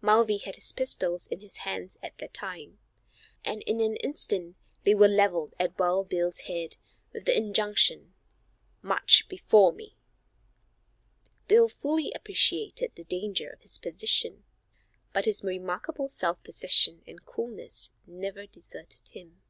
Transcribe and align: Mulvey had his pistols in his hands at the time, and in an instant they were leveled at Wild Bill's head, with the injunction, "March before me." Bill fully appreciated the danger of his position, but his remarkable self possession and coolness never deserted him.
Mulvey 0.00 0.38
had 0.38 0.54
his 0.54 0.72
pistols 0.72 1.26
in 1.26 1.40
his 1.40 1.58
hands 1.58 1.98
at 2.02 2.16
the 2.16 2.28
time, 2.28 2.78
and 3.44 3.60
in 3.64 3.82
an 3.82 3.96
instant 3.96 4.56
they 4.84 4.94
were 4.94 5.08
leveled 5.08 5.52
at 5.60 5.78
Wild 5.78 6.08
Bill's 6.08 6.40
head, 6.48 6.78
with 7.12 7.26
the 7.26 7.36
injunction, 7.36 8.14
"March 8.80 9.28
before 9.28 9.74
me." 9.74 9.98
Bill 11.48 11.68
fully 11.68 12.10
appreciated 12.14 12.92
the 12.94 13.04
danger 13.04 13.50
of 13.50 13.60
his 13.60 13.76
position, 13.76 14.44
but 15.12 15.26
his 15.26 15.44
remarkable 15.44 16.08
self 16.08 16.42
possession 16.42 17.02
and 17.06 17.26
coolness 17.26 17.90
never 18.06 18.46
deserted 18.46 19.06
him. 19.10 19.42